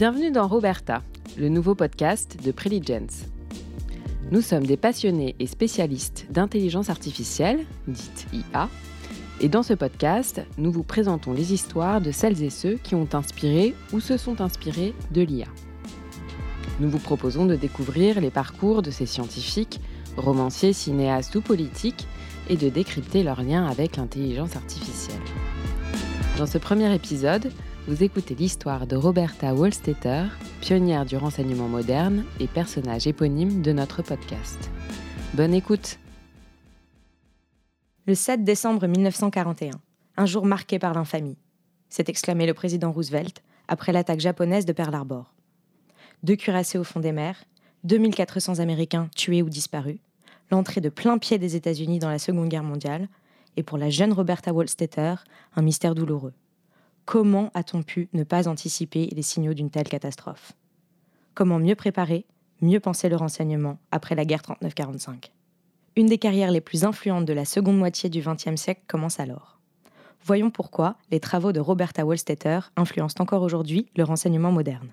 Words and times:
Bienvenue 0.00 0.30
dans 0.30 0.48
Roberta, 0.48 1.02
le 1.36 1.50
nouveau 1.50 1.74
podcast 1.74 2.38
de 2.42 2.52
Preligence. 2.52 3.26
Nous 4.30 4.40
sommes 4.40 4.64
des 4.64 4.78
passionnés 4.78 5.36
et 5.38 5.46
spécialistes 5.46 6.24
d'intelligence 6.30 6.88
artificielle, 6.88 7.66
dite 7.86 8.26
IA, 8.32 8.70
et 9.42 9.50
dans 9.50 9.62
ce 9.62 9.74
podcast, 9.74 10.40
nous 10.56 10.72
vous 10.72 10.84
présentons 10.84 11.34
les 11.34 11.52
histoires 11.52 12.00
de 12.00 12.12
celles 12.12 12.42
et 12.42 12.48
ceux 12.48 12.76
qui 12.82 12.94
ont 12.94 13.10
inspiré 13.12 13.74
ou 13.92 14.00
se 14.00 14.16
sont 14.16 14.40
inspirés 14.40 14.94
de 15.10 15.20
l'IA. 15.20 15.48
Nous 16.80 16.88
vous 16.88 16.98
proposons 16.98 17.44
de 17.44 17.54
découvrir 17.54 18.22
les 18.22 18.30
parcours 18.30 18.80
de 18.80 18.90
ces 18.90 19.04
scientifiques, 19.04 19.82
romanciers, 20.16 20.72
cinéastes 20.72 21.34
ou 21.34 21.42
politiques, 21.42 22.08
et 22.48 22.56
de 22.56 22.70
décrypter 22.70 23.22
leurs 23.22 23.42
liens 23.42 23.66
avec 23.66 23.98
l'intelligence 23.98 24.56
artificielle. 24.56 25.20
Dans 26.38 26.46
ce 26.46 26.56
premier 26.56 26.94
épisode, 26.94 27.52
vous 27.90 28.04
écoutez 28.04 28.36
l'histoire 28.36 28.86
de 28.86 28.94
Roberta 28.94 29.52
Wohlstetter, 29.52 30.26
pionnière 30.60 31.04
du 31.04 31.16
renseignement 31.16 31.66
moderne 31.66 32.24
et 32.38 32.46
personnage 32.46 33.08
éponyme 33.08 33.62
de 33.62 33.72
notre 33.72 34.00
podcast. 34.00 34.70
Bonne 35.34 35.52
écoute 35.52 35.98
Le 38.06 38.14
7 38.14 38.44
décembre 38.44 38.86
1941, 38.86 39.72
un 40.16 40.26
jour 40.26 40.46
marqué 40.46 40.78
par 40.78 40.94
l'infamie, 40.94 41.36
s'est 41.88 42.04
exclamé 42.06 42.46
le 42.46 42.54
président 42.54 42.92
Roosevelt 42.92 43.42
après 43.66 43.90
l'attaque 43.90 44.20
japonaise 44.20 44.66
de 44.66 44.72
Pearl 44.72 44.94
Harbor. 44.94 45.34
Deux 46.22 46.36
cuirassés 46.36 46.78
au 46.78 46.84
fond 46.84 47.00
des 47.00 47.10
mers, 47.10 47.42
2400 47.82 48.60
Américains 48.60 49.08
tués 49.16 49.42
ou 49.42 49.50
disparus, 49.50 49.98
l'entrée 50.52 50.80
de 50.80 50.90
plein 50.90 51.18
pied 51.18 51.38
des 51.38 51.56
États-Unis 51.56 51.98
dans 51.98 52.08
la 52.08 52.20
Seconde 52.20 52.50
Guerre 52.50 52.62
mondiale, 52.62 53.08
et 53.56 53.64
pour 53.64 53.78
la 53.78 53.90
jeune 53.90 54.12
Roberta 54.12 54.52
Wohlstetter, 54.52 55.16
un 55.56 55.62
mystère 55.62 55.96
douloureux. 55.96 56.34
Comment 57.04 57.50
a-t-on 57.54 57.82
pu 57.82 58.08
ne 58.12 58.24
pas 58.24 58.48
anticiper 58.48 59.08
les 59.12 59.22
signaux 59.22 59.54
d'une 59.54 59.70
telle 59.70 59.88
catastrophe? 59.88 60.52
Comment 61.34 61.58
mieux 61.58 61.74
préparer, 61.74 62.26
mieux 62.60 62.80
penser 62.80 63.08
le 63.08 63.16
renseignement 63.16 63.78
après 63.90 64.14
la 64.14 64.24
guerre 64.24 64.42
39-45 64.42 65.30
Une 65.96 66.06
des 66.06 66.18
carrières 66.18 66.50
les 66.50 66.60
plus 66.60 66.84
influentes 66.84 67.24
de 67.24 67.32
la 67.32 67.44
seconde 67.44 67.78
moitié 67.78 68.10
du 68.10 68.20
XXe 68.20 68.60
siècle 68.60 68.82
commence 68.86 69.20
alors. 69.20 69.58
Voyons 70.24 70.50
pourquoi 70.50 70.96
les 71.10 71.20
travaux 71.20 71.52
de 71.52 71.60
Roberta 71.60 72.04
Wohlstetter 72.04 72.60
influencent 72.76 73.20
encore 73.20 73.42
aujourd'hui 73.42 73.88
le 73.96 74.04
renseignement 74.04 74.52
moderne. 74.52 74.90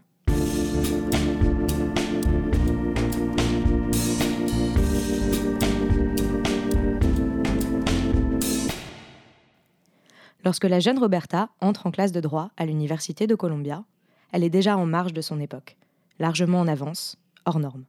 Lorsque 10.47 10.63
la 10.63 10.79
jeune 10.79 10.97
Roberta 10.97 11.49
entre 11.59 11.87
en 11.87 11.91
classe 11.91 12.13
de 12.13 12.21
droit 12.21 12.51
à 12.55 12.65
l'Université 12.65 13.27
de 13.27 13.35
Columbia, 13.35 13.83
elle 14.31 14.45
est 14.45 14.49
déjà 14.49 14.77
en 14.77 14.85
marge 14.85 15.11
de 15.11 15.19
son 15.19 15.41
époque, 15.41 15.75
largement 16.19 16.61
en 16.61 16.69
avance, 16.69 17.17
hors 17.43 17.59
norme. 17.59 17.83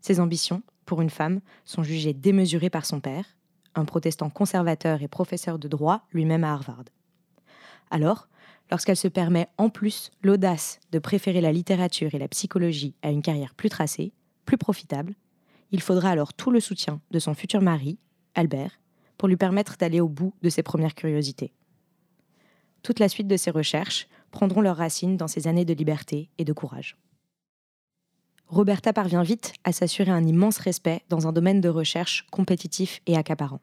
Ses 0.00 0.20
ambitions, 0.20 0.62
pour 0.86 1.02
une 1.02 1.10
femme, 1.10 1.40
sont 1.64 1.82
jugées 1.82 2.12
démesurées 2.12 2.70
par 2.70 2.86
son 2.86 3.00
père, 3.00 3.24
un 3.74 3.84
protestant 3.84 4.30
conservateur 4.30 5.02
et 5.02 5.08
professeur 5.08 5.58
de 5.58 5.66
droit 5.66 6.06
lui-même 6.12 6.44
à 6.44 6.52
Harvard. 6.52 6.84
Alors, 7.90 8.28
lorsqu'elle 8.70 8.96
se 8.96 9.08
permet 9.08 9.48
en 9.58 9.68
plus 9.68 10.12
l'audace 10.22 10.78
de 10.92 11.00
préférer 11.00 11.40
la 11.40 11.50
littérature 11.50 12.14
et 12.14 12.20
la 12.20 12.28
psychologie 12.28 12.94
à 13.02 13.10
une 13.10 13.20
carrière 13.20 13.56
plus 13.56 13.68
tracée, 13.68 14.12
plus 14.44 14.58
profitable, 14.58 15.16
il 15.72 15.82
faudra 15.82 16.10
alors 16.10 16.34
tout 16.34 16.52
le 16.52 16.60
soutien 16.60 17.00
de 17.10 17.18
son 17.18 17.34
futur 17.34 17.62
mari, 17.62 17.98
Albert, 18.36 18.78
pour 19.18 19.28
lui 19.28 19.36
permettre 19.36 19.76
d'aller 19.76 20.00
au 20.00 20.08
bout 20.08 20.32
de 20.42 20.48
ses 20.48 20.62
premières 20.62 20.94
curiosités. 20.94 21.52
Toute 22.82 23.00
la 23.00 23.08
suite 23.08 23.28
de 23.28 23.36
ses 23.36 23.50
recherches 23.50 24.08
prendront 24.30 24.60
leurs 24.60 24.76
racines 24.76 25.16
dans 25.16 25.28
ses 25.28 25.48
années 25.48 25.64
de 25.64 25.74
liberté 25.74 26.30
et 26.38 26.44
de 26.44 26.52
courage. 26.52 26.96
Roberta 28.46 28.94
parvient 28.94 29.22
vite 29.22 29.52
à 29.64 29.72
s'assurer 29.72 30.10
un 30.10 30.24
immense 30.26 30.58
respect 30.58 31.02
dans 31.10 31.26
un 31.26 31.32
domaine 31.32 31.60
de 31.60 31.68
recherche 31.68 32.26
compétitif 32.30 33.02
et 33.06 33.16
accaparant. 33.16 33.60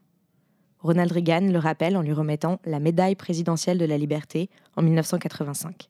Ronald 0.80 1.12
Reagan 1.12 1.52
le 1.52 1.58
rappelle 1.58 1.98
en 1.98 2.04
lui 2.04 2.14
remettant 2.14 2.60
la 2.66 2.80
médaille 2.80 3.16
présidentielle 3.16 3.80
de 3.80 3.86
la 3.86 3.98
liberté 3.98 4.50
en 4.76 4.84
1985. 4.84 5.90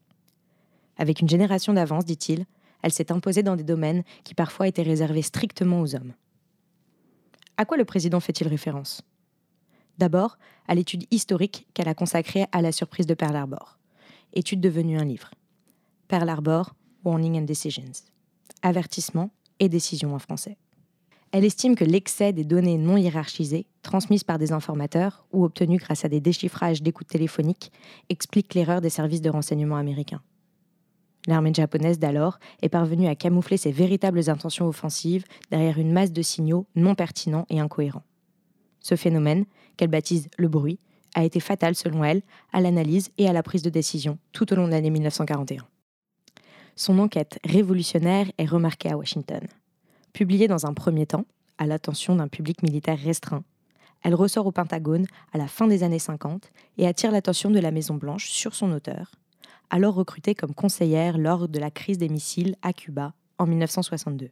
Avec 0.98 1.20
une 1.20 1.28
génération 1.28 1.74
d'avance, 1.74 2.06
dit-il, 2.06 2.46
elle 2.82 2.94
s'est 2.94 3.12
imposée 3.12 3.44
dans 3.44 3.58
des 3.58 3.64
domaines 3.64 4.04
qui 4.24 4.34
parfois 4.34 4.68
étaient 4.68 4.84
réservés 4.84 5.24
strictement 5.24 5.82
aux 5.82 5.96
hommes. 5.96 6.14
À 7.58 7.66
quoi 7.66 7.76
le 7.76 7.84
président 7.84 8.22
fait-il 8.22 8.48
référence? 8.48 9.02
D'abord, 9.98 10.38
à 10.68 10.76
l'étude 10.76 11.06
historique 11.12 11.68
qu'elle 11.74 11.88
a 11.88 11.94
consacrée 11.94 12.46
à 12.52 12.62
la 12.62 12.72
surprise 12.72 13.06
de 13.06 13.14
Pearl 13.14 13.36
Harbor, 13.36 13.78
étude 14.34 14.60
devenue 14.60 14.98
un 14.98 15.06
livre. 15.06 15.32
Pearl 16.08 16.30
Harbor, 16.30 16.76
Warning 17.04 17.40
and 17.40 17.46
Decisions. 17.46 18.04
Avertissement 18.62 19.32
et 19.60 19.70
décision 19.70 20.14
en 20.14 20.20
français. 20.20 20.58
Elle 21.32 21.46
estime 21.46 21.76
que 21.76 21.84
l'excès 21.84 22.34
des 22.34 22.44
données 22.44 22.78
non 22.78 22.98
hiérarchisées, 22.98 23.66
transmises 23.82 24.24
par 24.24 24.38
des 24.38 24.52
informateurs 24.52 25.26
ou 25.34 25.44
obtenues 25.44 25.78
grâce 25.78 26.06
à 26.06 26.10
des 26.10 26.22
déchiffrages 26.22 26.82
d'écoute 26.82 27.08
téléphoniques, 27.08 27.72
explique 28.10 28.54
l'erreur 28.54 28.82
des 28.82 28.90
services 28.90 29.22
de 29.22 29.30
renseignement 29.30 29.76
américains. 29.76 30.22
L'armée 31.28 31.54
japonaise 31.54 32.00
d'alors 32.00 32.40
est 32.62 32.70
parvenue 32.70 33.08
à 33.08 33.16
camoufler 33.16 33.58
ses 33.58 33.72
véritables 33.72 34.30
intentions 34.30 34.68
offensives 34.68 35.26
derrière 35.50 35.80
une 35.80 35.92
masse 35.92 36.12
de 36.12 36.22
signaux 36.22 36.68
non 36.76 36.96
pertinents 36.96 37.46
et 37.50 37.60
incohérents. 37.60 38.04
Ce 38.86 38.96
phénomène, 38.96 39.46
qu'elle 39.78 39.90
baptise 39.90 40.28
le 40.38 40.48
bruit, 40.48 40.78
a 41.16 41.24
été 41.24 41.40
fatal 41.40 41.74
selon 41.74 42.04
elle 42.04 42.22
à 42.54 42.62
l'analyse 42.62 43.10
et 43.18 43.28
à 43.28 43.34
la 43.34 43.42
prise 43.42 43.64
de 43.64 43.72
décision 43.72 44.20
tout 44.32 44.54
au 44.54 44.56
long 44.56 44.68
de 44.68 44.74
l'année 44.74 44.92
1941. 44.92 45.66
Son 46.76 47.00
enquête 47.00 47.40
révolutionnaire 47.44 48.32
est 48.38 48.46
remarquée 48.46 48.92
à 48.92 48.96
Washington. 48.96 49.42
Publiée 50.14 50.48
dans 50.48 50.68
un 50.68 50.76
premier 50.76 51.08
temps, 51.08 51.26
à 51.58 51.66
l'attention 51.66 52.16
d'un 52.16 52.28
public 52.28 52.62
militaire 52.62 53.00
restreint, 53.00 53.44
elle 54.04 54.14
ressort 54.14 54.46
au 54.46 54.52
Pentagone 54.52 55.08
à 55.34 55.40
la 55.40 55.48
fin 55.48 55.66
des 55.66 55.82
années 55.82 55.98
50 55.98 56.52
et 56.78 56.86
attire 56.86 57.10
l'attention 57.10 57.50
de 57.50 57.60
la 57.60 57.72
Maison-Blanche 57.72 58.30
sur 58.30 58.54
son 58.54 58.72
auteur, 58.72 59.10
alors 59.72 59.96
recrutée 59.96 60.36
comme 60.36 60.54
conseillère 60.54 61.18
lors 61.18 61.48
de 61.48 61.58
la 61.58 61.72
crise 61.72 61.98
des 61.98 62.10
missiles 62.10 62.56
à 62.62 62.72
Cuba 62.72 63.16
en 63.40 63.48
1962 63.48 64.30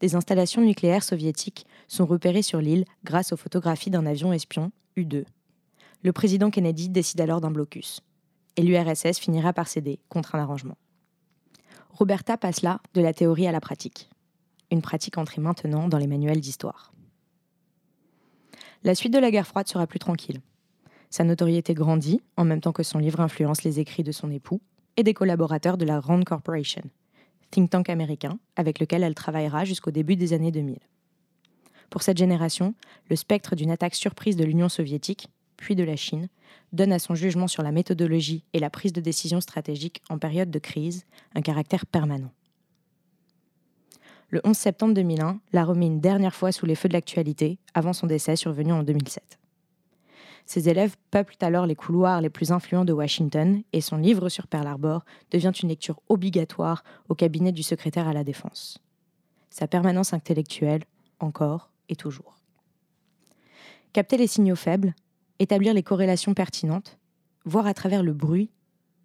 des 0.00 0.14
installations 0.14 0.62
nucléaires 0.62 1.02
soviétiques 1.02 1.66
sont 1.88 2.06
repérées 2.06 2.42
sur 2.42 2.60
l'île 2.60 2.84
grâce 3.04 3.32
aux 3.32 3.36
photographies 3.36 3.90
d'un 3.90 4.06
avion 4.06 4.32
espion, 4.32 4.70
U-2. 4.96 5.24
Le 6.02 6.12
président 6.12 6.50
Kennedy 6.50 6.88
décide 6.88 7.20
alors 7.20 7.40
d'un 7.40 7.50
blocus. 7.50 8.02
Et 8.56 8.62
l'URSS 8.62 9.18
finira 9.18 9.52
par 9.52 9.68
céder 9.68 9.98
contre 10.08 10.34
un 10.34 10.40
arrangement. 10.40 10.76
Roberta 11.90 12.36
passe 12.36 12.62
là 12.62 12.80
de 12.94 13.00
la 13.00 13.12
théorie 13.12 13.46
à 13.46 13.52
la 13.52 13.60
pratique. 13.60 14.08
Une 14.70 14.82
pratique 14.82 15.18
entrée 15.18 15.40
maintenant 15.40 15.88
dans 15.88 15.98
les 15.98 16.06
manuels 16.06 16.40
d'histoire. 16.40 16.92
La 18.84 18.94
suite 18.94 19.12
de 19.12 19.18
la 19.18 19.30
guerre 19.30 19.46
froide 19.46 19.66
sera 19.66 19.86
plus 19.86 19.98
tranquille. 19.98 20.40
Sa 21.10 21.24
notoriété 21.24 21.74
grandit 21.74 22.20
en 22.36 22.44
même 22.44 22.60
temps 22.60 22.72
que 22.72 22.82
son 22.82 22.98
livre 22.98 23.20
influence 23.20 23.64
les 23.64 23.80
écrits 23.80 24.04
de 24.04 24.12
son 24.12 24.30
époux 24.30 24.60
et 24.96 25.02
des 25.02 25.14
collaborateurs 25.14 25.78
de 25.78 25.84
la 25.84 26.00
Rand 26.00 26.22
Corporation, 26.22 26.82
think 27.50 27.70
tank 27.70 27.88
américain 27.88 28.38
avec 28.56 28.78
lequel 28.78 29.02
elle 29.02 29.14
travaillera 29.14 29.64
jusqu'au 29.64 29.90
début 29.90 30.16
des 30.16 30.32
années 30.32 30.52
2000. 30.52 30.78
Pour 31.90 32.02
cette 32.02 32.18
génération, 32.18 32.74
le 33.08 33.16
spectre 33.16 33.56
d'une 33.56 33.70
attaque 33.70 33.94
surprise 33.94 34.36
de 34.36 34.44
l'Union 34.44 34.68
soviétique, 34.68 35.28
puis 35.56 35.74
de 35.74 35.84
la 35.84 35.96
Chine, 35.96 36.28
donne 36.72 36.92
à 36.92 36.98
son 36.98 37.14
jugement 37.14 37.48
sur 37.48 37.62
la 37.62 37.72
méthodologie 37.72 38.44
et 38.52 38.58
la 38.58 38.70
prise 38.70 38.92
de 38.92 39.00
décision 39.00 39.40
stratégique 39.40 40.02
en 40.10 40.18
période 40.18 40.50
de 40.50 40.58
crise 40.58 41.04
un 41.34 41.40
caractère 41.40 41.86
permanent. 41.86 42.30
Le 44.30 44.42
11 44.44 44.56
septembre 44.56 44.94
2001 44.94 45.40
l'a 45.54 45.64
remis 45.64 45.86
une 45.86 46.00
dernière 46.00 46.34
fois 46.34 46.52
sous 46.52 46.66
les 46.66 46.74
feux 46.74 46.88
de 46.88 46.92
l'actualité 46.92 47.58
avant 47.72 47.94
son 47.94 48.06
décès 48.06 48.36
survenu 48.36 48.72
en 48.72 48.82
2007. 48.82 49.38
Ses 50.48 50.70
élèves 50.70 50.96
peuplent 51.10 51.36
alors 51.42 51.66
les 51.66 51.74
couloirs 51.74 52.22
les 52.22 52.30
plus 52.30 52.52
influents 52.52 52.86
de 52.86 52.92
Washington 52.94 53.62
et 53.74 53.82
son 53.82 53.98
livre 53.98 54.30
sur 54.30 54.46
Pearl 54.46 54.66
Harbor 54.66 55.04
devient 55.30 55.52
une 55.62 55.68
lecture 55.68 56.00
obligatoire 56.08 56.84
au 57.10 57.14
cabinet 57.14 57.52
du 57.52 57.62
secrétaire 57.62 58.08
à 58.08 58.14
la 58.14 58.24
Défense. 58.24 58.78
Sa 59.50 59.68
permanence 59.68 60.14
intellectuelle, 60.14 60.84
encore 61.20 61.70
et 61.90 61.96
toujours. 61.96 62.38
Capter 63.92 64.16
les 64.16 64.26
signaux 64.26 64.56
faibles, 64.56 64.94
établir 65.38 65.74
les 65.74 65.82
corrélations 65.82 66.32
pertinentes, 66.32 66.98
voir 67.44 67.66
à 67.66 67.74
travers 67.74 68.02
le 68.02 68.14
bruit 68.14 68.48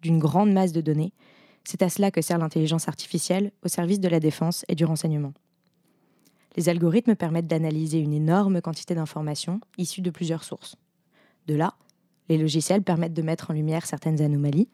d'une 0.00 0.18
grande 0.18 0.50
masse 0.50 0.72
de 0.72 0.80
données, 0.80 1.12
c'est 1.62 1.82
à 1.82 1.90
cela 1.90 2.10
que 2.10 2.22
sert 2.22 2.38
l'intelligence 2.38 2.88
artificielle 2.88 3.52
au 3.62 3.68
service 3.68 4.00
de 4.00 4.08
la 4.08 4.18
défense 4.18 4.64
et 4.68 4.74
du 4.74 4.86
renseignement. 4.86 5.34
Les 6.56 6.70
algorithmes 6.70 7.16
permettent 7.16 7.48
d'analyser 7.48 7.98
une 7.98 8.14
énorme 8.14 8.62
quantité 8.62 8.94
d'informations 8.94 9.60
issues 9.76 10.00
de 10.00 10.10
plusieurs 10.10 10.44
sources. 10.44 10.76
De 11.46 11.54
là, 11.54 11.74
les 12.28 12.38
logiciels 12.38 12.82
permettent 12.82 13.14
de 13.14 13.22
mettre 13.22 13.50
en 13.50 13.54
lumière 13.54 13.86
certaines 13.86 14.20
anomalies 14.20 14.68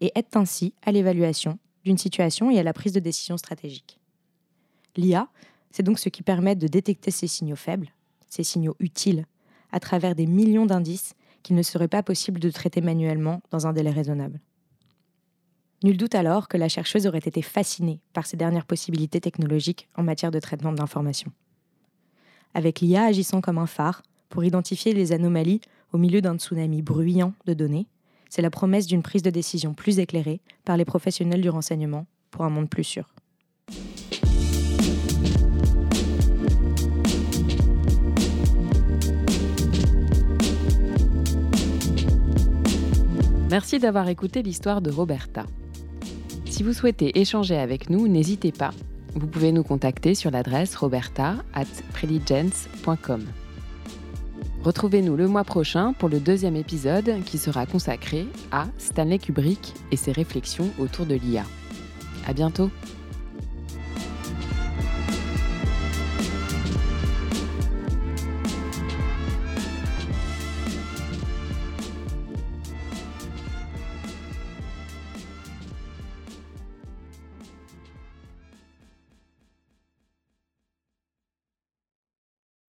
et 0.00 0.12
aident 0.14 0.36
ainsi 0.36 0.74
à 0.82 0.92
l'évaluation 0.92 1.58
d'une 1.84 1.98
situation 1.98 2.50
et 2.50 2.58
à 2.58 2.62
la 2.62 2.72
prise 2.72 2.92
de 2.92 3.00
décision 3.00 3.36
stratégique. 3.36 4.00
L'IA, 4.96 5.28
c'est 5.70 5.82
donc 5.82 5.98
ce 5.98 6.08
qui 6.08 6.22
permet 6.22 6.56
de 6.56 6.66
détecter 6.66 7.10
ces 7.10 7.26
signaux 7.26 7.56
faibles, 7.56 7.90
ces 8.28 8.44
signaux 8.44 8.76
utiles, 8.80 9.26
à 9.72 9.80
travers 9.80 10.14
des 10.14 10.26
millions 10.26 10.66
d'indices 10.66 11.14
qu'il 11.42 11.56
ne 11.56 11.62
serait 11.62 11.88
pas 11.88 12.02
possible 12.02 12.40
de 12.40 12.50
traiter 12.50 12.80
manuellement 12.80 13.42
dans 13.50 13.66
un 13.66 13.72
délai 13.72 13.90
raisonnable. 13.90 14.40
Nul 15.82 15.98
doute 15.98 16.14
alors 16.14 16.48
que 16.48 16.56
la 16.56 16.68
chercheuse 16.68 17.06
aurait 17.06 17.18
été 17.18 17.42
fascinée 17.42 18.00
par 18.14 18.26
ces 18.26 18.38
dernières 18.38 18.64
possibilités 18.64 19.20
technologiques 19.20 19.88
en 19.96 20.02
matière 20.02 20.30
de 20.30 20.40
traitement 20.40 20.72
de 20.72 20.78
l'information. 20.78 21.30
Avec 22.54 22.80
l'IA 22.80 23.04
agissant 23.04 23.40
comme 23.42 23.58
un 23.58 23.66
phare 23.66 24.02
pour 24.30 24.44
identifier 24.44 24.94
les 24.94 25.12
anomalies 25.12 25.60
au 25.94 25.98
milieu 25.98 26.20
d'un 26.20 26.36
tsunami 26.36 26.82
bruyant 26.82 27.32
de 27.46 27.54
données, 27.54 27.86
c'est 28.28 28.42
la 28.42 28.50
promesse 28.50 28.88
d'une 28.88 29.02
prise 29.02 29.22
de 29.22 29.30
décision 29.30 29.74
plus 29.74 30.00
éclairée 30.00 30.40
par 30.64 30.76
les 30.76 30.84
professionnels 30.84 31.40
du 31.40 31.48
renseignement 31.48 32.06
pour 32.32 32.44
un 32.44 32.50
monde 32.50 32.68
plus 32.68 32.82
sûr. 32.82 33.14
Merci 43.50 43.78
d'avoir 43.78 44.08
écouté 44.08 44.42
l'histoire 44.42 44.82
de 44.82 44.90
Roberta. 44.90 45.46
Si 46.46 46.64
vous 46.64 46.72
souhaitez 46.72 47.20
échanger 47.20 47.56
avec 47.56 47.88
nous, 47.88 48.08
n'hésitez 48.08 48.50
pas. 48.50 48.72
Vous 49.14 49.28
pouvez 49.28 49.52
nous 49.52 49.62
contacter 49.62 50.16
sur 50.16 50.32
l'adresse 50.32 50.74
roberta 50.74 51.36
at 51.54 51.66
Retrouvez-nous 54.64 55.14
le 55.14 55.28
mois 55.28 55.44
prochain 55.44 55.92
pour 55.92 56.08
le 56.08 56.18
deuxième 56.18 56.56
épisode 56.56 57.22
qui 57.26 57.36
sera 57.36 57.66
consacré 57.66 58.26
à 58.50 58.66
Stanley 58.78 59.18
Kubrick 59.18 59.74
et 59.92 59.96
ses 59.96 60.10
réflexions 60.10 60.70
autour 60.78 61.04
de 61.04 61.16
l'IA. 61.16 61.44
À 62.26 62.32
bientôt! 62.32 62.70